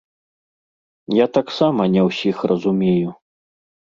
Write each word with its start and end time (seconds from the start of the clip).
Я 1.17 1.25
таксама 1.37 1.81
не 1.97 2.01
ўсіх 2.09 2.37
разумею. 2.53 3.09